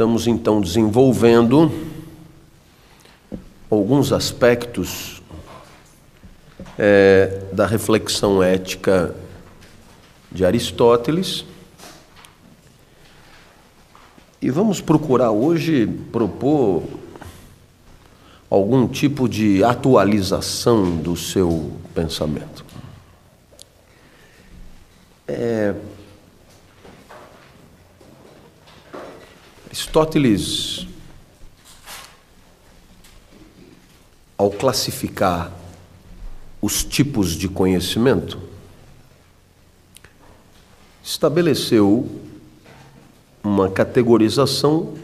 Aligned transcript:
Estamos 0.00 0.26
então 0.26 0.62
desenvolvendo 0.62 1.70
alguns 3.70 4.14
aspectos 4.14 5.20
é, 6.78 7.42
da 7.52 7.66
reflexão 7.66 8.42
ética 8.42 9.14
de 10.32 10.42
Aristóteles. 10.42 11.44
E 14.40 14.48
vamos 14.48 14.80
procurar 14.80 15.32
hoje 15.32 15.86
propor 16.10 16.82
algum 18.48 18.88
tipo 18.88 19.28
de 19.28 19.62
atualização 19.62 20.96
do 20.96 21.14
seu 21.14 21.72
pensamento. 21.94 22.64
É, 25.28 25.74
Aristóteles, 29.70 30.84
ao 34.36 34.50
classificar 34.50 35.52
os 36.60 36.82
tipos 36.82 37.36
de 37.36 37.48
conhecimento, 37.48 38.36
estabeleceu 41.04 42.20
uma 43.44 43.70
categorização 43.70 44.98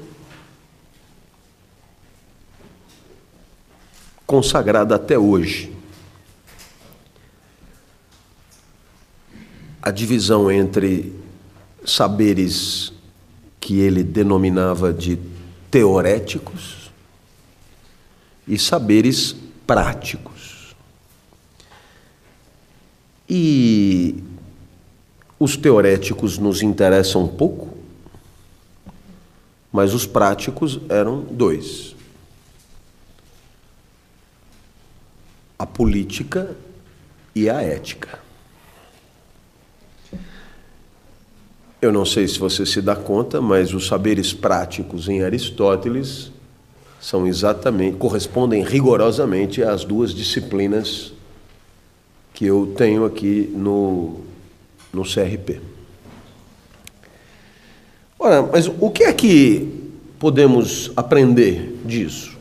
consagrada 4.27 4.97
até 4.97 5.17
hoje. 5.17 5.73
A 9.81 9.93
divisão 9.93 10.51
entre 10.51 11.15
saberes 11.85 12.96
que 13.67 13.81
ele 13.81 14.05
denominava 14.05 14.93
de 14.93 15.19
teoréticos 15.73 16.93
e 18.47 18.57
saberes 18.57 19.35
práticos. 19.67 20.77
E 23.29 24.23
os 25.37 25.57
teoréticos 25.57 26.39
nos 26.39 26.63
interessam 26.63 27.25
um 27.25 27.29
pouco, 27.29 27.77
mas 29.73 29.93
os 29.95 30.07
práticos 30.07 30.79
eram 30.89 31.23
dois: 31.23 31.97
a 35.59 35.67
política 35.67 36.57
e 37.35 37.51
a 37.51 37.61
ética. 37.63 38.26
Eu 41.81 41.93
não 41.93 42.07
sei 42.07 42.27
se 42.27 42.39
você 42.39 42.65
se 42.65 42.81
dá 42.81 42.97
conta, 42.97 43.41
mas 43.41 43.75
os 43.75 43.87
saberes 43.87 44.33
práticos 44.33 45.09
em 45.09 45.23
Aristóteles 45.23 46.33
são 46.99 47.27
exatamente, 47.27 47.99
correspondem 47.99 48.65
rigorosamente 48.65 49.63
às 49.63 49.85
duas 49.85 50.15
disciplinas 50.15 51.13
que 52.33 52.47
eu 52.47 52.73
tenho 52.77 53.05
aqui 53.05 53.53
no, 53.55 54.21
no 54.93 55.03
CRP. 55.03 55.61
Ora, 58.19 58.43
mas 58.43 58.67
o 58.67 58.91
que 58.91 59.05
é 59.05 59.13
que 59.13 59.91
podemos 60.19 60.91
aprender 60.97 61.79
disso? 61.85 62.37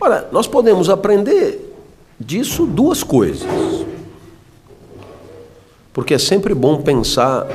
Ora, 0.00 0.28
nós 0.32 0.46
podemos 0.46 0.88
aprender 0.88 1.74
disso 2.18 2.66
duas 2.66 3.02
coisas 3.02 3.46
porque 5.96 6.12
é 6.12 6.18
sempre 6.18 6.52
bom 6.52 6.82
pensar 6.82 7.46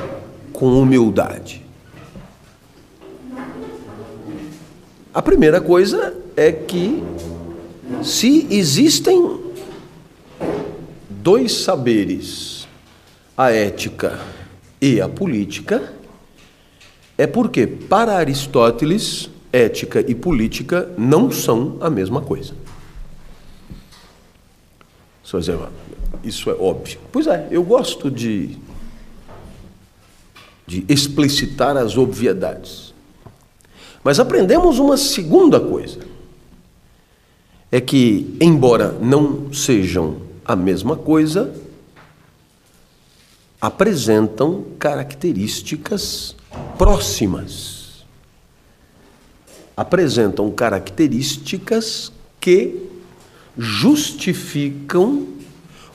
com 0.52 0.76
humildade. 0.76 1.62
A 5.14 5.22
primeira 5.22 5.60
coisa 5.60 6.12
é 6.34 6.50
que, 6.50 7.00
se 8.02 8.48
existem 8.50 9.38
dois 11.08 11.52
saberes, 11.52 12.66
a 13.38 13.52
ética 13.52 14.18
e 14.80 15.00
a 15.00 15.08
política, 15.08 15.92
é 17.16 17.28
porque, 17.28 17.64
para 17.64 18.16
Aristóteles, 18.16 19.30
ética 19.52 20.00
e 20.00 20.16
política 20.16 20.90
não 20.98 21.30
são 21.30 21.76
a 21.80 21.88
mesma 21.88 22.20
coisa. 22.20 22.54
Só 25.22 25.38
dizer, 25.38 25.60
isso 26.24 26.50
é 26.50 26.54
óbvio. 26.54 26.98
Pois 27.10 27.26
é, 27.26 27.48
eu 27.50 27.62
gosto 27.62 28.10
de, 28.10 28.58
de 30.66 30.84
explicitar 30.88 31.76
as 31.76 31.96
obviedades. 31.96 32.92
Mas 34.04 34.18
aprendemos 34.18 34.78
uma 34.78 34.96
segunda 34.96 35.60
coisa. 35.60 36.00
É 37.70 37.80
que, 37.80 38.36
embora 38.40 38.92
não 38.92 39.52
sejam 39.52 40.20
a 40.44 40.54
mesma 40.54 40.96
coisa, 40.96 41.54
apresentam 43.60 44.64
características 44.78 46.36
próximas. 46.76 48.04
Apresentam 49.76 50.50
características 50.50 52.12
que 52.40 52.90
justificam 53.56 55.28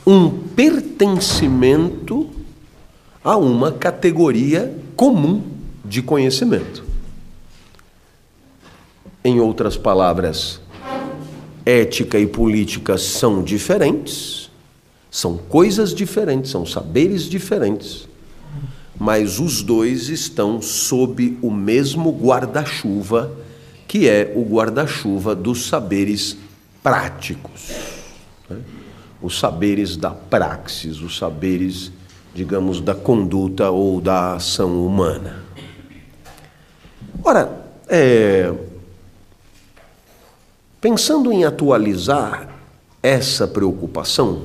um 0.10 0.30
pertencimento 0.30 2.30
a 3.22 3.36
uma 3.36 3.74
categoria 3.74 4.74
comum 4.96 5.44
de 5.84 6.02
conhecimento. 6.02 6.86
Em 9.22 9.42
outras 9.42 9.76
palavras, 9.76 10.62
ética 11.66 12.18
e 12.18 12.26
política 12.26 12.98
são 12.98 13.44
diferentes, 13.44 14.50
são 15.12 15.38
coisas 15.38 15.94
diferentes, 15.94 16.52
são 16.52 16.66
saberes 16.66 17.24
diferentes, 17.24 18.08
mas 18.98 19.42
os 19.42 19.62
dois 19.62 20.08
estão 20.08 20.62
sob 20.62 21.38
o 21.42 21.52
mesmo 21.52 22.12
guarda-chuva, 22.12 23.30
que 23.86 24.08
é 24.08 24.32
o 24.38 24.42
guarda-chuva 24.42 25.36
dos 25.36 25.68
saberes 25.68 26.38
práticos. 26.82 27.74
Né? 28.50 28.62
Os 29.22 29.40
saberes 29.40 29.98
da 29.98 30.12
praxis, 30.12 31.02
os 31.02 31.18
saberes, 31.18 31.92
digamos, 32.34 32.80
da 32.80 32.94
conduta 32.94 33.70
ou 33.72 34.00
da 34.00 34.36
ação 34.36 34.86
humana. 34.86 35.44
Ora, 37.24 37.66
é, 37.88 38.54
pensando 40.80 41.32
em 41.32 41.44
atualizar 41.44 42.50
essa 43.02 43.48
preocupação, 43.48 44.44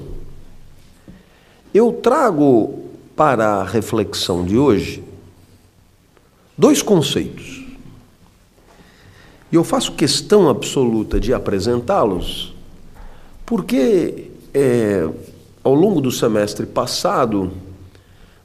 eu 1.74 1.92
trago 1.92 2.90
para 3.14 3.56
a 3.56 3.64
reflexão 3.64 4.44
de 4.44 4.56
hoje 4.56 5.04
dois 6.56 6.82
conceitos. 6.82 7.62
E 9.50 9.54
eu 9.54 9.62
faço 9.62 9.92
questão 9.92 10.48
absoluta 10.48 11.20
de 11.20 11.34
apresentá-los, 11.34 12.54
porque 13.44 14.31
é, 14.54 15.08
ao 15.62 15.74
longo 15.74 16.00
do 16.00 16.10
semestre 16.10 16.66
passado, 16.66 17.52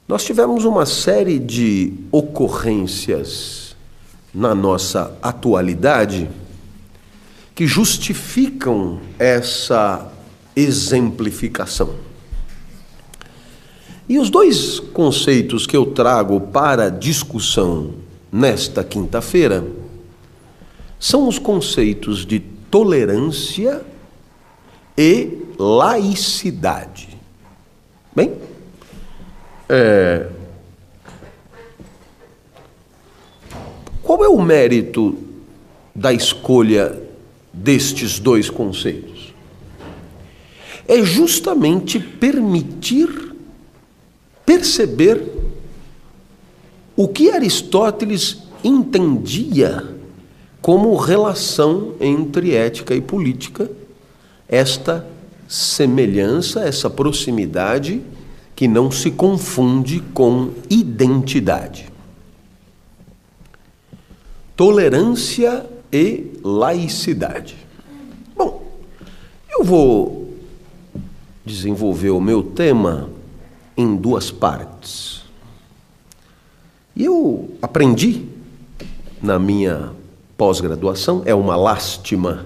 nós 0.06 0.24
tivemos 0.24 0.64
uma 0.64 0.86
série 0.86 1.38
de 1.38 1.92
ocorrências 2.10 3.76
na 4.32 4.54
nossa 4.54 5.16
atualidade 5.22 6.28
que 7.54 7.66
justificam 7.66 9.00
essa 9.18 10.10
exemplificação. 10.54 11.90
E 14.08 14.18
os 14.18 14.30
dois 14.30 14.80
conceitos 14.80 15.66
que 15.66 15.76
eu 15.76 15.86
trago 15.86 16.40
para 16.40 16.88
discussão 16.88 17.94
nesta 18.32 18.82
quinta-feira 18.82 19.66
são 20.98 21.28
os 21.28 21.38
conceitos 21.38 22.24
de 22.24 22.40
tolerância 22.40 23.82
e 24.98 25.46
laicidade. 25.56 27.16
Bem, 28.16 28.34
é, 29.68 30.28
qual 34.02 34.24
é 34.24 34.28
o 34.28 34.42
mérito 34.42 35.16
da 35.94 36.12
escolha 36.12 37.00
destes 37.52 38.18
dois 38.18 38.50
conceitos? 38.50 39.32
É 40.88 41.04
justamente 41.04 42.00
permitir 42.00 43.36
perceber 44.44 45.22
o 46.96 47.06
que 47.06 47.30
Aristóteles 47.30 48.38
entendia 48.64 49.94
como 50.60 50.96
relação 50.96 51.94
entre 52.00 52.52
ética 52.52 52.96
e 52.96 53.00
política 53.00 53.70
esta 54.48 55.06
semelhança, 55.46 56.60
essa 56.60 56.88
proximidade 56.88 58.02
que 58.56 58.66
não 58.66 58.90
se 58.90 59.10
confunde 59.10 60.00
com 60.12 60.50
identidade. 60.68 61.86
tolerância 64.56 65.64
e 65.92 66.32
laicidade. 66.42 67.56
Bom, 68.36 68.60
eu 69.48 69.62
vou 69.62 70.34
desenvolver 71.44 72.10
o 72.10 72.20
meu 72.20 72.42
tema 72.42 73.08
em 73.76 73.94
duas 73.94 74.32
partes. 74.32 75.22
E 76.96 77.04
eu 77.04 77.56
aprendi 77.62 78.24
na 79.22 79.38
minha 79.38 79.92
pós-graduação, 80.36 81.22
é 81.24 81.32
uma 81.32 81.54
lástima 81.54 82.44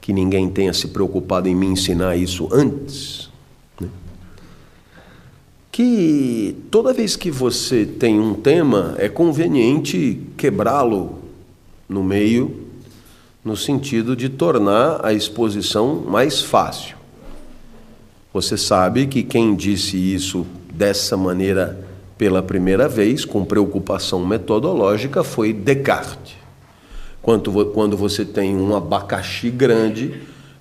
que 0.00 0.12
ninguém 0.12 0.48
tenha 0.48 0.72
se 0.72 0.88
preocupado 0.88 1.48
em 1.48 1.54
me 1.54 1.66
ensinar 1.66 2.16
isso 2.16 2.48
antes. 2.52 3.30
Né? 3.80 3.88
Que 5.70 6.56
toda 6.70 6.92
vez 6.92 7.16
que 7.16 7.30
você 7.30 7.84
tem 7.84 8.18
um 8.18 8.34
tema, 8.34 8.94
é 8.98 9.08
conveniente 9.08 10.20
quebrá-lo 10.36 11.18
no 11.88 12.02
meio, 12.02 12.66
no 13.44 13.56
sentido 13.56 14.16
de 14.16 14.28
tornar 14.28 15.04
a 15.04 15.12
exposição 15.12 15.96
mais 16.06 16.40
fácil. 16.40 16.96
Você 18.32 18.56
sabe 18.56 19.06
que 19.06 19.22
quem 19.22 19.54
disse 19.56 19.96
isso 19.96 20.46
dessa 20.72 21.16
maneira 21.16 21.86
pela 22.16 22.42
primeira 22.42 22.88
vez, 22.88 23.24
com 23.24 23.44
preocupação 23.44 24.24
metodológica, 24.24 25.24
foi 25.24 25.52
Descartes. 25.52 26.39
Quando, 27.22 27.66
quando 27.66 27.96
você 27.96 28.24
tem 28.24 28.56
um 28.56 28.74
abacaxi 28.74 29.50
grande, 29.50 30.14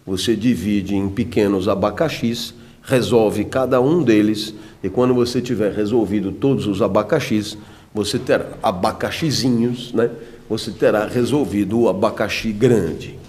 você 0.06 0.36
divide 0.36 0.96
em 0.96 1.08
pequenos 1.08 1.68
abacaxis, 1.68 2.54
resolve 2.82 3.46
cada 3.46 3.80
um 3.80 4.04
deles, 4.04 4.54
e 4.84 4.90
quando 4.90 5.14
você 5.14 5.42
tiver 5.42 5.72
resolvido 5.72 6.32
todos 6.32 6.68
os 6.68 6.82
abacaxis, 6.82 7.58
você 7.94 8.20
terá 8.20 8.48
abacaxizinhos, 8.62 9.94
né? 9.94 10.10
Você 10.50 10.72
terá 10.72 11.06
resolvido 11.06 11.82
o 11.82 11.90
abacaxi 11.90 12.52
grande. 12.52 13.20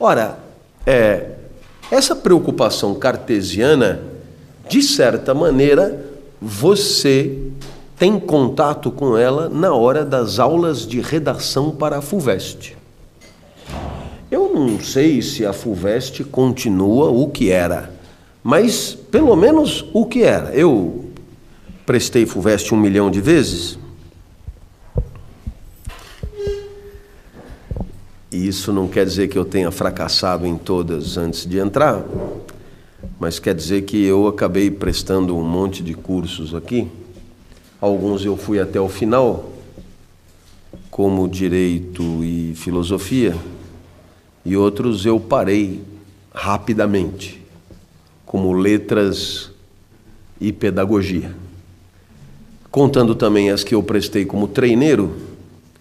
Ora, 0.00 0.38
é, 0.86 1.32
essa 1.90 2.16
preocupação 2.16 2.94
cartesiana, 2.94 4.00
de 4.68 4.82
certa 4.82 5.34
maneira, 5.34 6.06
você 6.40 7.38
tem 7.98 8.20
contato 8.20 8.92
com 8.92 9.16
ela 9.16 9.48
na 9.48 9.74
hora 9.74 10.04
das 10.04 10.38
aulas 10.38 10.86
de 10.86 11.00
redação 11.00 11.72
para 11.72 11.98
a 11.98 12.02
FUVEST. 12.02 12.76
Eu 14.30 14.54
não 14.54 14.78
sei 14.78 15.20
se 15.20 15.44
a 15.44 15.52
FUVEST 15.52 16.22
continua 16.24 17.10
o 17.10 17.28
que 17.28 17.50
era, 17.50 17.92
mas 18.42 18.94
pelo 18.94 19.34
menos 19.34 19.84
o 19.92 20.06
que 20.06 20.22
era. 20.22 20.54
Eu 20.54 21.06
prestei 21.84 22.24
FUVEST 22.24 22.72
um 22.72 22.78
milhão 22.78 23.10
de 23.10 23.20
vezes. 23.20 23.78
E 28.30 28.46
isso 28.46 28.72
não 28.72 28.86
quer 28.86 29.06
dizer 29.06 29.26
que 29.26 29.38
eu 29.38 29.44
tenha 29.44 29.72
fracassado 29.72 30.46
em 30.46 30.56
todas 30.56 31.16
antes 31.16 31.44
de 31.44 31.58
entrar, 31.58 32.04
mas 33.18 33.40
quer 33.40 33.54
dizer 33.54 33.82
que 33.82 34.04
eu 34.04 34.28
acabei 34.28 34.70
prestando 34.70 35.36
um 35.36 35.42
monte 35.42 35.82
de 35.82 35.94
cursos 35.94 36.54
aqui 36.54 36.86
Alguns 37.80 38.24
eu 38.24 38.36
fui 38.36 38.58
até 38.58 38.80
o 38.80 38.88
final, 38.88 39.52
como 40.90 41.28
direito 41.28 42.24
e 42.24 42.52
filosofia, 42.56 43.36
e 44.44 44.56
outros 44.56 45.06
eu 45.06 45.20
parei 45.20 45.80
rapidamente, 46.34 47.40
como 48.26 48.52
letras 48.52 49.50
e 50.40 50.52
pedagogia. 50.52 51.32
Contando 52.70 53.14
também 53.14 53.50
as 53.50 53.62
que 53.62 53.74
eu 53.76 53.82
prestei 53.82 54.24
como 54.24 54.48
treineiro, 54.48 55.14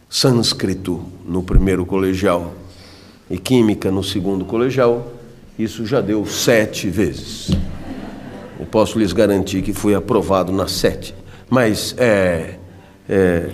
sânscrito 0.09 1.03
no 1.25 1.41
primeiro 1.41 1.85
colegial 1.85 2.53
e 3.29 3.37
química 3.37 3.91
no 3.91 4.03
segundo 4.03 4.45
colegial, 4.45 5.13
isso 5.57 5.83
já 5.85 5.99
deu 5.99 6.25
sete 6.27 6.89
vezes. 6.89 7.49
Eu 8.59 8.67
posso 8.67 8.99
lhes 8.99 9.13
garantir 9.13 9.63
que 9.63 9.73
fui 9.73 9.95
aprovado 9.95 10.51
nas 10.51 10.71
sete. 10.73 11.13
Mas 11.49 11.95
é, 11.97 12.55
é, 13.07 13.49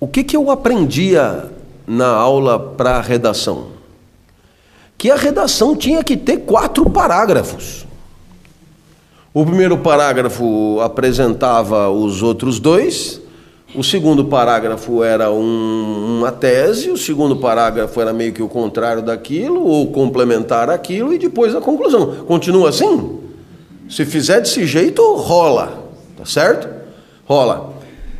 o 0.00 0.08
que, 0.08 0.24
que 0.24 0.36
eu 0.36 0.50
aprendia 0.50 1.50
na 1.86 2.08
aula 2.08 2.58
para 2.58 3.00
redação? 3.00 3.68
Que 4.96 5.10
a 5.10 5.16
redação 5.16 5.76
tinha 5.76 6.02
que 6.02 6.16
ter 6.16 6.38
quatro 6.38 6.88
parágrafos. 6.88 7.86
O 9.34 9.44
primeiro 9.44 9.78
parágrafo 9.78 10.78
apresentava 10.80 11.88
os 11.88 12.22
outros 12.22 12.60
dois, 12.60 13.20
o 13.74 13.82
segundo 13.82 14.26
parágrafo 14.26 15.02
era 15.02 15.30
um, 15.30 16.18
uma 16.18 16.30
tese, 16.30 16.90
o 16.90 16.98
segundo 16.98 17.36
parágrafo 17.36 17.98
era 18.00 18.12
meio 18.12 18.32
que 18.32 18.42
o 18.42 18.48
contrário 18.48 19.02
daquilo, 19.02 19.64
ou 19.64 19.90
complementar 19.90 20.68
aquilo, 20.68 21.14
e 21.14 21.18
depois 21.18 21.54
a 21.54 21.60
conclusão. 21.60 22.24
Continua 22.26 22.68
assim? 22.68 23.18
Se 23.88 24.04
fizer 24.04 24.40
desse 24.40 24.66
jeito, 24.66 25.14
rola, 25.14 25.90
tá 26.18 26.26
certo? 26.26 26.81
Rola. 27.32 27.72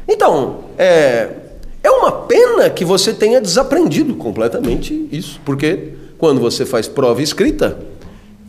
Então, 0.08 0.60
é, 0.78 1.28
é 1.82 1.90
uma 1.90 2.10
pena 2.12 2.70
que 2.70 2.84
você 2.84 3.12
tenha 3.12 3.40
desaprendido 3.40 4.14
completamente 4.14 5.08
isso, 5.12 5.40
porque 5.44 5.90
quando 6.16 6.40
você 6.40 6.64
faz 6.64 6.88
prova 6.88 7.20
escrita, 7.22 7.78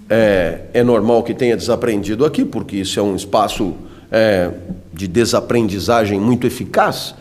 é, 0.10 0.60
é 0.74 0.83
normal 0.83 1.24
que 1.24 1.33
tenha 1.33 1.57
desaprendido 1.57 2.25
aqui, 2.25 2.45
porque 2.45 2.77
isso 2.77 3.00
é 3.00 3.04
um 3.04 3.15
espaço 3.15 3.74
é, 4.12 4.51
de 4.94 5.07
desaprendizagem 5.07 6.19
muito 6.19 6.48
eficaz, 6.48 7.15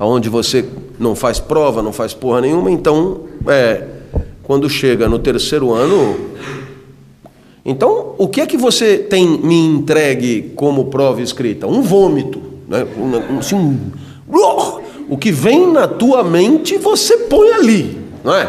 onde 0.00 0.28
você 0.28 0.64
não 0.98 1.14
faz 1.14 1.38
prova, 1.38 1.82
não 1.82 1.92
faz 1.92 2.14
porra 2.14 2.40
nenhuma, 2.40 2.70
então, 2.70 3.22
é, 3.46 3.84
quando 4.42 4.68
chega 4.68 5.08
no 5.08 5.18
terceiro 5.18 5.72
ano. 5.72 6.30
Então, 7.64 8.14
o 8.16 8.26
que 8.28 8.40
é 8.40 8.46
que 8.46 8.56
você 8.56 8.96
tem 8.96 9.26
me 9.26 9.56
entregue 9.66 10.52
como 10.56 10.86
prova 10.86 11.20
escrita? 11.20 11.66
Um 11.66 11.82
vômito. 11.82 12.47
Né? 12.68 12.86
Assim, 13.38 13.80
o 15.08 15.16
que 15.16 15.32
vem 15.32 15.72
na 15.72 15.88
tua 15.88 16.22
mente 16.22 16.76
você 16.76 17.16
põe 17.16 17.50
ali, 17.52 17.98
não 18.22 18.34
é? 18.34 18.44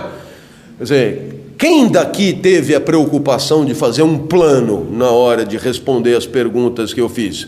Quer 0.78 0.84
dizer, 0.84 1.54
quem 1.58 1.88
daqui 1.88 2.34
teve 2.34 2.76
a 2.76 2.82
preocupação 2.82 3.66
de 3.66 3.74
fazer 3.74 4.04
um 4.04 4.18
plano 4.18 4.88
na 4.92 5.10
hora 5.10 5.46
de 5.46 5.58
responder 5.58 6.16
as 6.16 6.26
perguntas 6.26 6.94
que 6.94 7.00
eu 7.00 7.08
fiz? 7.08 7.48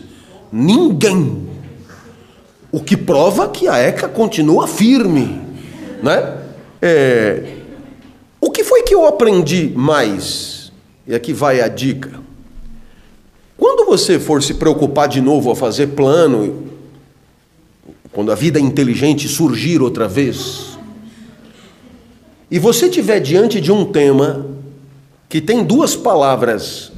Ninguém. 0.50 1.48
O 2.70 2.80
que 2.80 2.96
prova 2.96 3.48
que 3.48 3.68
a 3.68 3.76
ECA 3.76 4.08
continua 4.08 4.66
firme, 4.66 5.40
né? 6.02 6.38
É, 6.80 7.56
o 8.40 8.50
que 8.50 8.64
foi 8.64 8.82
que 8.82 8.94
eu 8.94 9.06
aprendi 9.06 9.72
mais? 9.76 10.72
E 11.06 11.14
aqui 11.14 11.34
vai 11.34 11.60
a 11.60 11.68
dica. 11.68 12.21
Você 13.92 14.18
for 14.18 14.42
se 14.42 14.54
preocupar 14.54 15.06
de 15.06 15.20
novo 15.20 15.50
a 15.50 15.54
fazer 15.54 15.88
plano, 15.88 16.66
quando 18.10 18.32
a 18.32 18.34
vida 18.34 18.58
inteligente 18.58 19.28
surgir 19.28 19.82
outra 19.82 20.08
vez, 20.08 20.78
e 22.50 22.58
você 22.58 22.86
estiver 22.86 23.20
diante 23.20 23.60
de 23.60 23.70
um 23.70 23.84
tema 23.84 24.46
que 25.28 25.42
tem 25.42 25.62
duas 25.62 25.94
palavras 25.94 26.90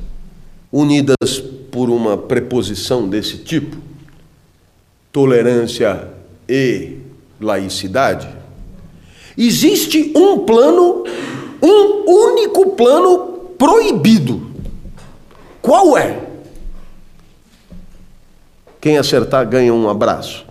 unidas 0.71 1.17
por 1.73 1.91
uma 1.91 2.17
preposição 2.17 3.09
desse 3.09 3.39
tipo, 3.39 3.77
tolerância 5.11 6.11
e 6.49 6.99
laicidade, 7.41 8.29
existe 9.37 10.13
um 10.15 10.39
plano, 10.39 11.03
um 11.61 12.05
único 12.09 12.71
plano 12.77 13.19
proibido. 13.59 14.47
Qual 15.61 15.99
é? 15.99 16.24
Quem 18.85 18.99
acertar 18.99 19.49
ganha 19.49 19.73
um 19.73 19.89
abraço. 19.89 20.45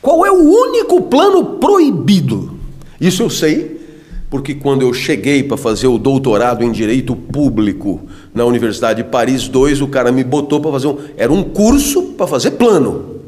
Qual 0.00 0.26
é 0.26 0.32
o 0.32 0.42
único 0.42 1.02
plano 1.02 1.60
proibido? 1.60 2.58
Isso 3.00 3.22
eu 3.22 3.30
sei, 3.30 3.80
porque 4.28 4.52
quando 4.52 4.82
eu 4.82 4.92
cheguei 4.92 5.44
para 5.44 5.56
fazer 5.56 5.86
o 5.86 5.96
doutorado 5.96 6.64
em 6.64 6.72
Direito 6.72 7.14
Público 7.14 8.00
na 8.34 8.44
Universidade 8.44 9.04
de 9.04 9.08
Paris 9.10 9.42
II, 9.42 9.82
o 9.84 9.86
cara 9.86 10.10
me 10.10 10.24
botou 10.24 10.60
para 10.60 10.72
fazer 10.72 10.88
um. 10.88 10.98
Era 11.16 11.32
um 11.32 11.44
curso 11.44 12.02
para 12.14 12.26
fazer 12.26 12.50
plano. 12.52 13.20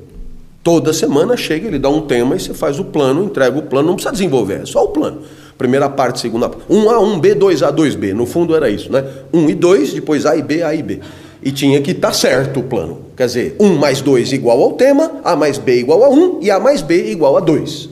Toda 0.65 0.93
semana 0.93 1.37
chega, 1.37 1.69
ele 1.69 1.79
dá 1.79 1.91
um 1.91 2.01
tema 2.01 2.35
e 2.35 2.41
você 2.41 2.53
faz 2.53 2.81
o 2.81 2.87
plano, 2.87 3.23
entrega 3.23 3.57
o 3.57 3.63
plano, 3.63 3.87
não 3.87 3.95
precisa 3.95 4.11
desenvolver, 4.11 4.63
é 4.63 4.67
só 4.67 4.83
o 4.83 4.89
plano. 4.89 5.19
Primeira 5.57 5.89
parte, 5.89 6.19
segunda 6.19 6.49
parte. 6.49 6.67
1A, 6.69 7.21
1B, 7.21 7.37
2A, 7.37 7.73
2B. 7.73 8.13
No 8.13 8.27
fundo 8.27 8.57
era 8.57 8.69
isso, 8.69 8.91
né? 8.91 9.05
1 9.33 9.51
e 9.51 9.55
2, 9.55 9.93
depois 9.93 10.27
A 10.27 10.35
e 10.35 10.43
B, 10.43 10.61
A 10.61 10.75
e 10.75 10.83
B 10.83 11.01
e 11.45 11.53
tinha 11.53 11.81
que 11.83 11.91
estar 11.91 12.09
tá 12.09 12.15
certo 12.15 12.61
o 12.61 12.63
plano. 12.63 13.05
Quer 13.15 13.27
dizer, 13.27 13.57
1 13.61 13.77
mais 13.77 14.01
2 14.01 14.33
igual 14.33 14.63
ao 14.63 14.73
tema, 14.73 15.21
A 15.23 15.37
mais 15.37 15.59
B 15.59 15.79
igual 15.79 16.03
a 16.03 16.09
1 16.09 16.39
e 16.41 16.51
A 16.51 16.59
mais 16.59 16.81
B 16.81 17.11
igual 17.11 17.37
a 17.37 17.41
2. 17.41 17.91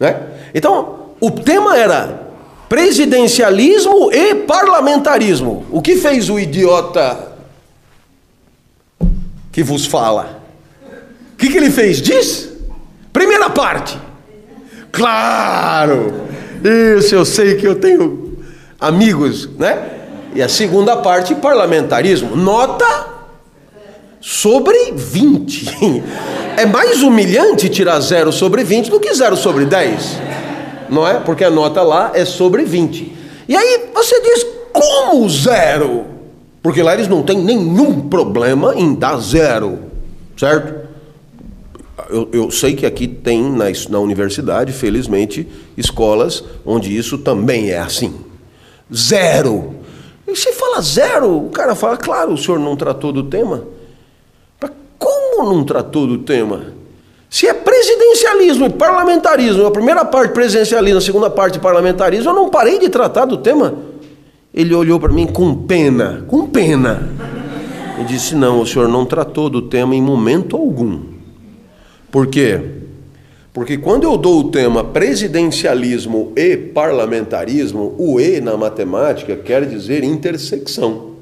Né? 0.00 0.16
Então, 0.54 1.10
o 1.20 1.30
tema 1.30 1.76
era 1.76 2.28
presidencialismo 2.68 4.10
e 4.10 4.34
parlamentarismo. 4.34 5.66
O 5.70 5.82
que 5.82 5.96
fez 5.96 6.30
o 6.30 6.38
idiota 6.38 7.36
que 9.52 9.62
vos 9.62 9.84
fala? 9.84 10.40
O 11.34 11.36
que, 11.36 11.50
que 11.50 11.56
ele 11.58 11.70
fez? 11.70 12.00
Diz. 12.00 12.48
Primeira 13.12 13.50
parte. 13.50 13.98
Claro! 14.90 16.28
Isso, 16.98 17.14
eu 17.14 17.24
sei 17.24 17.56
que 17.56 17.66
eu 17.66 17.74
tenho 17.74 18.38
amigos, 18.80 19.48
né? 19.58 19.99
E 20.34 20.42
a 20.42 20.48
segunda 20.48 20.96
parte, 20.96 21.34
parlamentarismo. 21.34 22.36
Nota 22.36 23.08
sobre 24.20 24.92
20. 24.92 26.02
É 26.56 26.66
mais 26.66 27.02
humilhante 27.02 27.68
tirar 27.68 27.98
zero 28.00 28.30
sobre 28.30 28.62
20 28.62 28.90
do 28.90 29.00
que 29.00 29.14
zero 29.14 29.36
sobre 29.36 29.64
10. 29.64 30.20
Não 30.90 31.06
é? 31.06 31.14
Porque 31.20 31.44
a 31.44 31.50
nota 31.50 31.82
lá 31.82 32.12
é 32.14 32.24
sobre 32.24 32.64
20. 32.64 33.12
E 33.48 33.56
aí 33.56 33.88
você 33.94 34.20
diz, 34.20 34.46
como 34.72 35.28
zero? 35.28 36.04
Porque 36.62 36.82
lá 36.82 36.94
eles 36.94 37.08
não 37.08 37.22
têm 37.22 37.38
nenhum 37.38 38.08
problema 38.08 38.74
em 38.76 38.94
dar 38.94 39.16
zero, 39.18 39.78
certo? 40.36 40.88
Eu, 42.10 42.28
eu 42.32 42.50
sei 42.50 42.74
que 42.74 42.84
aqui 42.84 43.06
tem 43.08 43.42
na, 43.42 43.66
na 43.88 43.98
universidade, 43.98 44.72
felizmente, 44.72 45.48
escolas 45.76 46.44
onde 46.66 46.94
isso 46.94 47.18
também 47.18 47.70
é 47.70 47.78
assim. 47.78 48.14
Zero. 48.94 49.79
E 50.30 50.36
se 50.36 50.52
fala 50.52 50.80
zero, 50.80 51.46
o 51.46 51.50
cara 51.50 51.74
fala, 51.74 51.96
claro, 51.96 52.32
o 52.32 52.38
senhor 52.38 52.60
não 52.60 52.76
tratou 52.76 53.12
do 53.12 53.24
tema. 53.24 53.64
Mas 54.60 54.70
como 54.96 55.52
não 55.52 55.64
tratou 55.64 56.06
do 56.06 56.18
tema? 56.18 56.72
Se 57.28 57.48
é 57.48 57.54
presidencialismo 57.54 58.66
e 58.66 58.70
parlamentarismo, 58.70 59.66
a 59.66 59.70
primeira 59.70 60.04
parte 60.04 60.32
presidencialismo, 60.32 60.98
a 60.98 61.00
segunda 61.00 61.30
parte 61.30 61.58
parlamentarismo, 61.58 62.30
eu 62.30 62.34
não 62.34 62.48
parei 62.48 62.78
de 62.78 62.88
tratar 62.88 63.24
do 63.24 63.38
tema. 63.38 63.74
Ele 64.54 64.74
olhou 64.74 65.00
para 65.00 65.12
mim 65.12 65.26
com 65.26 65.54
pena, 65.54 66.24
com 66.28 66.46
pena. 66.46 67.08
E 68.00 68.04
disse: 68.04 68.34
Não, 68.34 68.60
o 68.60 68.66
senhor 68.66 68.88
não 68.88 69.04
tratou 69.04 69.48
do 69.48 69.62
tema 69.62 69.94
em 69.94 70.02
momento 70.02 70.56
algum. 70.56 71.02
Por 72.10 72.26
quê? 72.26 72.79
Porque 73.52 73.76
quando 73.76 74.04
eu 74.04 74.16
dou 74.16 74.40
o 74.40 74.50
tema 74.50 74.84
presidencialismo 74.84 76.32
e 76.36 76.56
parlamentarismo, 76.56 77.94
o 77.98 78.20
E 78.20 78.40
na 78.40 78.56
matemática 78.56 79.36
quer 79.36 79.66
dizer 79.66 80.04
intersecção. 80.04 81.16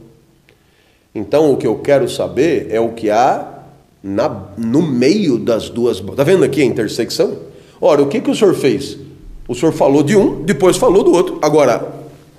Então 1.14 1.52
o 1.52 1.56
que 1.56 1.66
eu 1.66 1.78
quero 1.78 2.08
saber 2.08 2.68
é 2.70 2.78
o 2.78 2.90
que 2.90 3.10
há 3.10 3.58
na, 4.02 4.28
no 4.58 4.82
meio 4.82 5.38
das 5.38 5.70
duas. 5.70 5.98
Está 5.98 6.22
vendo 6.22 6.44
aqui 6.44 6.60
a 6.60 6.64
intersecção? 6.64 7.38
Ora, 7.80 8.02
o 8.02 8.08
que, 8.08 8.20
que 8.20 8.30
o 8.30 8.34
senhor 8.34 8.54
fez? 8.54 8.98
O 9.48 9.54
senhor 9.54 9.72
falou 9.72 10.02
de 10.02 10.14
um, 10.14 10.42
depois 10.42 10.76
falou 10.76 11.02
do 11.02 11.12
outro. 11.12 11.38
Agora, 11.40 11.90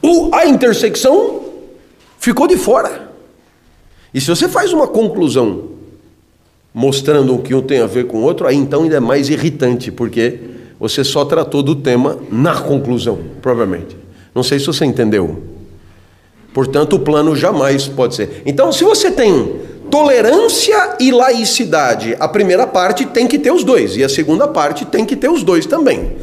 o, 0.02 0.30
a 0.34 0.46
intersecção 0.46 1.42
ficou 2.20 2.48
de 2.48 2.58
fora. 2.58 3.10
E 4.14 4.22
se 4.22 4.28
você 4.28 4.48
faz 4.48 4.72
uma 4.72 4.88
conclusão 4.88 5.69
mostrando 6.74 7.38
que 7.40 7.54
um 7.54 7.62
tem 7.62 7.82
a 7.82 7.88
ver 7.88 8.06
com 8.06 8.18
o 8.18 8.22
outro, 8.22 8.48
aí 8.48 8.56
então 8.56 8.84
ainda 8.84 8.98
é 8.98 9.00
mais 9.00 9.30
irritante, 9.30 9.92
porque 9.92 10.40
você 10.80 11.04
só 11.04 11.26
tratou 11.26 11.62
do 11.62 11.76
tema 11.76 12.18
na 12.32 12.56
conclusão, 12.62 13.20
provavelmente. 13.42 13.98
Não 14.34 14.44
sei 14.44 14.60
se 14.60 14.68
você 14.68 14.86
entendeu. 14.86 15.44
Portanto, 16.54 16.96
o 16.96 17.00
plano 17.00 17.36
jamais 17.36 17.88
pode 17.88 18.16
ser. 18.16 18.44
Então, 18.46 18.72
se 18.72 18.84
você 18.84 19.12
tem 19.12 19.56
tolerância 19.90 20.96
e 21.00 21.12
laicidade, 21.12 22.16
a 22.20 22.28
primeira 22.28 22.66
parte 22.66 23.06
tem 23.06 23.28
que 23.28 23.40
ter 23.40 23.52
os 23.52 23.64
dois, 23.64 23.98
e 23.98 24.04
a 24.04 24.10
segunda 24.10 24.48
parte 24.48 24.86
tem 24.86 25.06
que 25.06 25.16
ter 25.16 25.30
os 25.30 25.44
dois 25.44 25.66
também. 25.66 26.14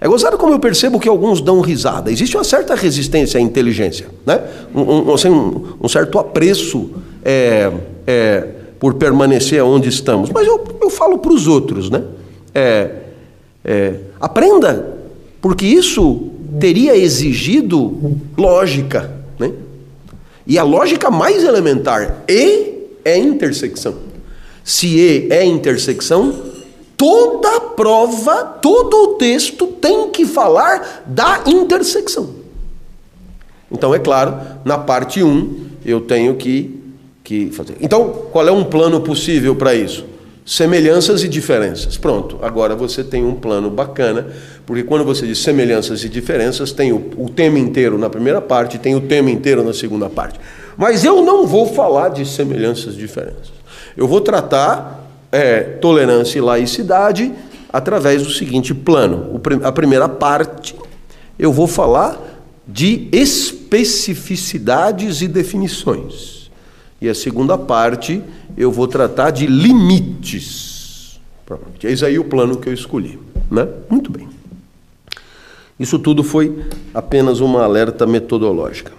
É 0.00 0.06
gozado 0.06 0.38
como 0.38 0.52
eu 0.52 0.60
percebo 0.60 1.00
que 1.00 1.08
alguns 1.08 1.40
dão 1.40 1.60
risada. 1.60 2.10
Existe 2.10 2.36
uma 2.36 2.44
certa 2.44 2.76
resistência 2.76 3.38
à 3.38 3.40
inteligência, 3.40 4.06
né? 4.24 4.40
um, 4.72 4.80
um, 5.10 5.14
assim, 5.14 5.28
um, 5.28 5.74
um 5.82 5.88
certo 5.88 6.18
apreço 6.20 6.90
é, 7.24 7.72
é, 8.06 8.44
por 8.78 8.94
permanecer 8.94 9.62
onde 9.62 9.88
estamos. 9.88 10.30
Mas 10.30 10.46
eu, 10.46 10.64
eu 10.80 10.90
falo 10.90 11.18
para 11.18 11.32
os 11.32 11.46
outros, 11.46 11.90
né? 11.90 12.04
É, 12.54 12.90
é, 13.64 13.94
aprenda, 14.20 14.98
porque 15.40 15.66
isso 15.66 16.30
teria 16.58 16.96
exigido 16.96 18.18
lógica. 18.36 19.12
Né? 19.38 19.52
E 20.46 20.58
a 20.58 20.62
lógica 20.62 21.10
mais 21.10 21.44
elementar, 21.44 22.24
E 22.28 22.78
é 23.04 23.18
intersecção. 23.18 23.96
Se 24.64 24.86
E 24.98 25.28
é 25.30 25.44
intersecção, 25.44 26.34
toda 26.96 27.60
prova, 27.60 28.44
todo 28.44 28.94
o 28.94 29.06
texto 29.14 29.66
tem 29.66 30.10
que 30.10 30.26
falar 30.26 31.04
da 31.06 31.42
intersecção. 31.46 32.30
Então, 33.70 33.94
é 33.94 33.98
claro, 33.98 34.36
na 34.64 34.78
parte 34.78 35.22
1 35.22 35.68
eu 35.84 36.00
tenho 36.00 36.34
que, 36.34 36.77
que 37.28 37.50
fazer. 37.50 37.76
Então, 37.78 38.08
qual 38.32 38.48
é 38.48 38.50
um 38.50 38.64
plano 38.64 39.02
possível 39.02 39.54
para 39.54 39.74
isso? 39.74 40.06
Semelhanças 40.46 41.22
e 41.22 41.28
diferenças. 41.28 41.98
Pronto, 41.98 42.38
agora 42.40 42.74
você 42.74 43.04
tem 43.04 43.22
um 43.22 43.34
plano 43.34 43.68
bacana, 43.68 44.28
porque 44.64 44.82
quando 44.82 45.04
você 45.04 45.26
diz 45.26 45.40
semelhanças 45.40 46.02
e 46.04 46.08
diferenças, 46.08 46.72
tem 46.72 46.90
o, 46.90 47.10
o 47.18 47.28
tema 47.28 47.58
inteiro 47.58 47.98
na 47.98 48.08
primeira 48.08 48.40
parte, 48.40 48.78
tem 48.78 48.96
o 48.96 49.02
tema 49.02 49.30
inteiro 49.30 49.62
na 49.62 49.74
segunda 49.74 50.08
parte. 50.08 50.40
Mas 50.74 51.04
eu 51.04 51.20
não 51.20 51.46
vou 51.46 51.66
falar 51.66 52.08
de 52.08 52.24
semelhanças 52.24 52.94
e 52.94 52.96
diferenças. 52.96 53.52
Eu 53.94 54.08
vou 54.08 54.22
tratar 54.22 55.06
é, 55.30 55.60
tolerância 55.60 56.38
e 56.38 56.40
laicidade 56.40 57.30
através 57.70 58.22
do 58.22 58.30
seguinte 58.30 58.72
plano. 58.72 59.38
A 59.62 59.70
primeira 59.70 60.08
parte, 60.08 60.74
eu 61.38 61.52
vou 61.52 61.66
falar 61.66 62.18
de 62.66 63.06
especificidades 63.12 65.20
e 65.20 65.28
definições. 65.28 66.37
E 67.00 67.08
a 67.08 67.14
segunda 67.14 67.56
parte, 67.56 68.22
eu 68.56 68.72
vou 68.72 68.88
tratar 68.88 69.30
de 69.30 69.46
limites. 69.46 71.20
Eis 71.82 72.02
aí 72.02 72.18
o 72.18 72.24
plano 72.24 72.56
que 72.58 72.68
eu 72.68 72.72
escolhi. 72.72 73.18
Né? 73.50 73.66
Muito 73.88 74.10
bem. 74.10 74.28
Isso 75.78 75.98
tudo 75.98 76.24
foi 76.24 76.64
apenas 76.92 77.40
uma 77.40 77.62
alerta 77.62 78.06
metodológica. 78.06 78.92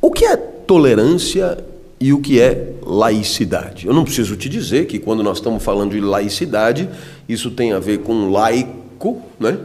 O 0.00 0.10
que 0.10 0.24
é 0.24 0.36
tolerância 0.36 1.64
e 1.98 2.12
o 2.12 2.20
que 2.20 2.40
é 2.40 2.74
laicidade. 2.82 3.86
Eu 3.86 3.94
não 3.94 4.04
preciso 4.04 4.36
te 4.36 4.48
dizer 4.48 4.86
que 4.86 4.98
quando 4.98 5.22
nós 5.22 5.38
estamos 5.38 5.62
falando 5.62 5.92
de 5.92 6.00
laicidade, 6.00 6.88
isso 7.28 7.50
tem 7.50 7.72
a 7.72 7.78
ver 7.78 7.98
com 8.00 8.30
laico, 8.30 9.22
né? 9.38 9.56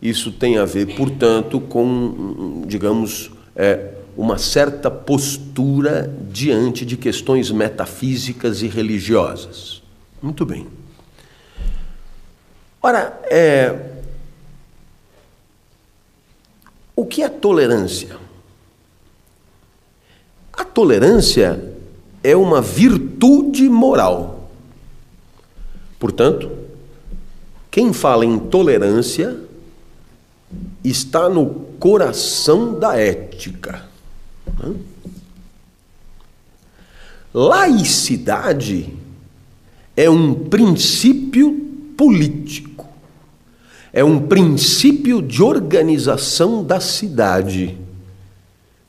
Isso 0.00 0.32
tem 0.32 0.56
a 0.56 0.64
ver, 0.64 0.94
portanto, 0.94 1.60
com, 1.60 2.62
digamos, 2.66 3.30
é, 3.54 3.88
uma 4.16 4.38
certa 4.38 4.90
postura 4.90 6.12
diante 6.30 6.84
de 6.84 6.96
questões 6.96 7.50
metafísicas 7.50 8.62
e 8.62 8.68
religiosas. 8.68 9.82
Muito 10.22 10.44
bem. 10.44 10.66
Ora, 12.82 13.20
é, 13.24 13.90
o 16.96 17.04
que 17.04 17.22
é 17.22 17.28
tolerância? 17.28 18.16
A 20.52 20.64
tolerância 20.64 21.74
é 22.22 22.36
uma 22.36 22.60
virtude 22.60 23.68
moral. 23.68 24.50
Portanto, 25.98 26.50
quem 27.70 27.92
fala 27.92 28.24
em 28.24 28.38
tolerância 28.38 29.38
está 30.82 31.28
no 31.28 31.46
coração 31.78 32.78
da 32.78 32.96
ética. 32.96 33.89
Laicidade 37.32 38.92
é 39.96 40.10
um 40.10 40.34
princípio 40.34 41.52
político, 41.96 42.88
é 43.92 44.02
um 44.02 44.26
princípio 44.26 45.22
de 45.22 45.42
organização 45.42 46.64
da 46.64 46.80
cidade 46.80 47.78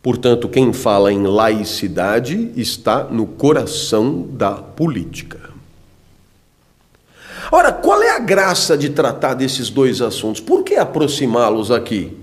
Portanto, 0.02 0.50
quem 0.50 0.74
fala 0.74 1.14
em 1.14 1.24
laicidade 1.24 2.52
está 2.56 3.04
no 3.04 3.28
coração 3.28 4.28
da 4.32 4.54
política. 4.54 5.40
Ora, 7.52 7.72
qual 7.72 8.02
é 8.02 8.10
a 8.16 8.20
graça 8.20 8.78
de 8.78 8.90
tratar 8.90 9.36
desses 9.36 9.70
dois 9.70 10.02
assuntos? 10.02 10.42
Por 10.42 10.64
que 10.64 10.76
aproximá-los 10.76 11.70
aqui? 11.70 12.18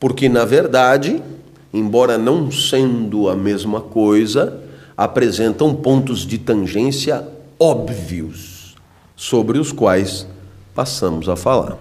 Porque, 0.00 0.28
na 0.28 0.44
verdade, 0.44 1.22
embora 1.72 2.16
não 2.16 2.50
sendo 2.50 3.28
a 3.28 3.36
mesma 3.36 3.80
coisa, 3.80 4.60
apresentam 4.96 5.74
pontos 5.74 6.26
de 6.26 6.38
tangência 6.38 7.26
óbvios 7.58 8.74
sobre 9.16 9.58
os 9.58 9.72
quais 9.72 10.26
passamos 10.74 11.28
a 11.28 11.36
falar. 11.36 11.76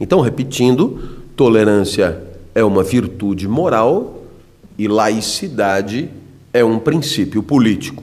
Então, 0.00 0.20
repetindo, 0.20 1.18
tolerância 1.36 2.22
é 2.54 2.64
uma 2.64 2.82
virtude 2.82 3.46
moral 3.48 4.22
e 4.78 4.88
laicidade 4.88 6.08
é 6.52 6.64
um 6.64 6.78
princípio 6.78 7.42
político. 7.42 8.02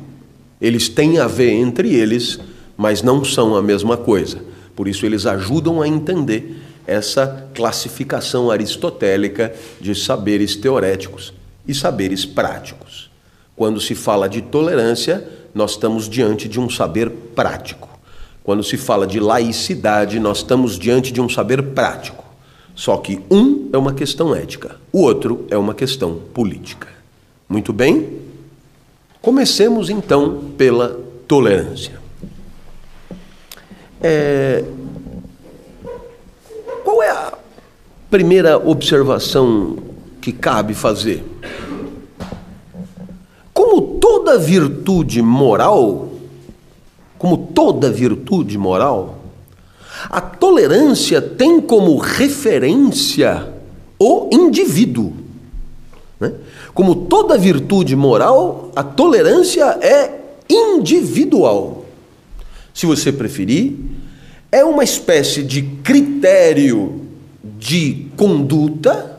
Eles 0.59 0.89
têm 0.89 1.17
a 1.17 1.27
ver 1.27 1.51
entre 1.51 1.93
eles, 1.93 2.39
mas 2.77 3.01
não 3.01 3.23
são 3.23 3.55
a 3.55 3.61
mesma 3.61 3.97
coisa. 3.97 4.39
Por 4.75 4.87
isso, 4.87 5.05
eles 5.05 5.25
ajudam 5.25 5.81
a 5.81 5.87
entender 5.87 6.61
essa 6.85 7.47
classificação 7.53 8.49
aristotélica 8.51 9.53
de 9.79 9.93
saberes 9.95 10.55
teoréticos 10.55 11.33
e 11.67 11.73
saberes 11.73 12.25
práticos. 12.25 13.09
Quando 13.55 13.79
se 13.79 13.95
fala 13.95 14.27
de 14.27 14.41
tolerância, 14.41 15.27
nós 15.53 15.71
estamos 15.71 16.09
diante 16.09 16.47
de 16.47 16.59
um 16.59 16.69
saber 16.69 17.09
prático. 17.09 17.89
Quando 18.43 18.63
se 18.63 18.77
fala 18.77 19.05
de 19.05 19.19
laicidade, 19.19 20.19
nós 20.19 20.37
estamos 20.37 20.79
diante 20.79 21.11
de 21.11 21.21
um 21.21 21.29
saber 21.29 21.61
prático. 21.61 22.23
Só 22.73 22.97
que 22.97 23.21
um 23.29 23.69
é 23.71 23.77
uma 23.77 23.93
questão 23.93 24.35
ética, 24.35 24.77
o 24.91 25.01
outro 25.01 25.45
é 25.49 25.57
uma 25.57 25.73
questão 25.73 26.15
política. 26.33 26.87
Muito 27.47 27.71
bem? 27.71 28.19
Comecemos 29.21 29.89
então 29.89 30.51
pela 30.57 30.99
tolerância. 31.27 31.99
É... 34.01 34.63
primeira 38.11 38.57
observação 38.57 39.77
que 40.19 40.33
cabe 40.33 40.73
fazer? 40.73 41.23
Como 43.53 43.99
toda 43.99 44.37
virtude 44.37 45.21
moral, 45.21 46.09
como 47.17 47.37
toda 47.37 47.89
virtude 47.89 48.57
moral, 48.57 49.19
a 50.09 50.19
tolerância 50.19 51.21
tem 51.21 51.61
como 51.61 51.95
referência 51.97 53.47
o 53.97 54.27
indivíduo. 54.29 55.13
Né? 56.19 56.33
Como 56.73 56.95
toda 57.07 57.37
virtude 57.37 57.95
moral, 57.95 58.71
a 58.75 58.83
tolerância 58.83 59.63
é 59.81 60.19
individual. 60.49 61.85
Se 62.73 62.85
você 62.85 63.11
preferir, 63.11 63.73
é 64.51 64.65
uma 64.65 64.83
espécie 64.83 65.43
de 65.43 65.61
critério 65.61 67.10
de 67.43 68.07
conduta 68.15 69.17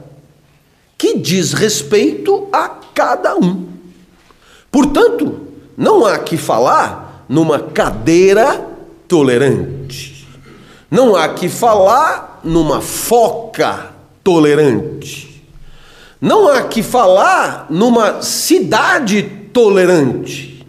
que 0.96 1.18
diz 1.18 1.52
respeito 1.52 2.48
a 2.52 2.68
cada 2.68 3.36
um. 3.36 3.66
Portanto, 4.70 5.48
não 5.76 6.06
há 6.06 6.18
que 6.18 6.36
falar 6.36 7.24
numa 7.28 7.58
cadeira 7.58 8.68
tolerante. 9.08 10.28
Não 10.90 11.16
há 11.16 11.28
que 11.30 11.48
falar 11.48 12.40
numa 12.44 12.80
foca 12.80 13.92
tolerante. 14.22 15.42
Não 16.20 16.48
há 16.48 16.62
que 16.62 16.82
falar 16.82 17.66
numa 17.68 18.22
cidade 18.22 19.22
tolerante. 19.52 20.64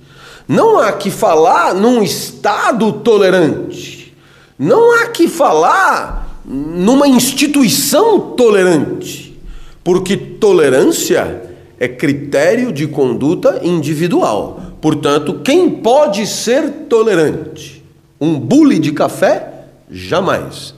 Não 0.47 0.79
há 0.79 0.91
que 0.93 1.11
falar 1.11 1.75
num 1.75 2.01
estado 2.01 2.91
tolerante. 2.93 4.15
Não 4.57 4.99
há 4.99 5.07
que 5.07 5.27
falar 5.27 6.22
numa 6.45 7.07
instituição 7.07 8.19
tolerante. 8.31 9.37
Porque 9.83 10.15
tolerância 10.15 11.49
é 11.79 11.87
critério 11.87 12.71
de 12.71 12.87
conduta 12.87 13.61
individual. 13.63 14.61
Portanto, 14.81 15.41
quem 15.43 15.69
pode 15.69 16.25
ser 16.27 16.69
tolerante? 16.89 17.83
Um 18.19 18.39
bule 18.39 18.79
de 18.79 18.91
café? 18.91 19.65
Jamais. 19.89 20.73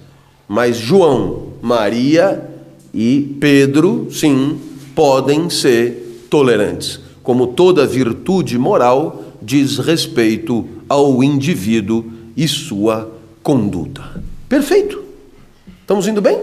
Mas 0.48 0.78
João, 0.78 1.54
Maria 1.62 2.44
e 2.94 3.36
Pedro, 3.40 4.08
sim, 4.12 4.60
podem 4.96 5.50
ser 5.50 6.26
tolerantes. 6.30 7.00
Como 7.22 7.48
toda 7.48 7.86
virtude 7.86 8.58
moral 8.58 9.24
diz 9.42 9.78
respeito 9.78 10.66
ao 10.88 11.24
indivíduo 11.24 12.06
e 12.36 12.48
sua 12.48 13.12
conduta. 13.44 14.22
Perfeito. 14.48 15.05
Estamos 15.86 16.08
indo 16.08 16.20
bem? 16.20 16.42